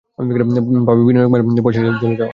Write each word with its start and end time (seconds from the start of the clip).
পাবে 0.87 1.01
বিনিয়োগ 1.07 1.29
মানে 1.31 1.43
পয়সা 1.65 1.79
জলে 2.01 2.15
যাওয়া। 2.15 2.29